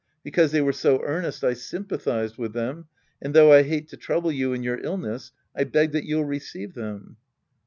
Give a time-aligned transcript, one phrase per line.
[0.23, 2.87] Because they were so earnest, I sym pathized with them,
[3.21, 6.73] and though I hate to trouble you in your illness, I beg that you'll receive
[6.73, 7.17] them.